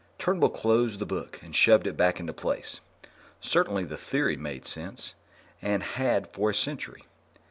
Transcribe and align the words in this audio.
Turnbull 0.17 0.49
closed 0.49 0.97
the 0.97 1.05
book 1.05 1.39
and 1.43 1.55
shoved 1.55 1.85
it 1.85 1.95
back 1.95 2.19
into 2.19 2.33
place. 2.33 2.79
Certainly 3.39 3.83
the 3.85 3.97
theory 3.97 4.35
made 4.35 4.65
sense, 4.65 5.13
and 5.61 5.83
had 5.83 6.25
for 6.31 6.49
a 6.49 6.55
century. 6.55 7.03